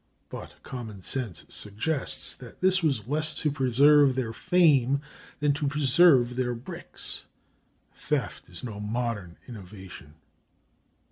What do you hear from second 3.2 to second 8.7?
to preserve their fame than to preserve their bricks. Theft is